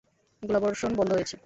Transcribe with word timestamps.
গোলাবর্ষণ 0.43 0.91
বন্ধ 0.95 1.11
হয়েছে। 1.13 1.35